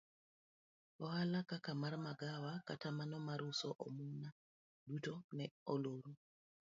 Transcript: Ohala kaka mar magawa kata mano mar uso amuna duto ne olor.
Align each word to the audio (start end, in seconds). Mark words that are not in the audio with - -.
Ohala 1.03 1.39
kaka 1.49 1.71
mar 1.81 1.93
magawa 2.05 2.53
kata 2.67 2.87
mano 2.97 3.17
mar 3.27 3.39
uso 3.51 3.69
amuna 3.87 4.29
duto 4.87 5.13
ne 5.35 5.45
olor. 5.73 6.05